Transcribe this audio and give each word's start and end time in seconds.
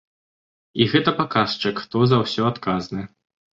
І 0.81 0.87
гэта 0.93 1.13
паказчык, 1.19 1.75
хто 1.85 1.97
за 2.15 2.21
ўсё 2.25 2.51
адказны. 2.51 3.09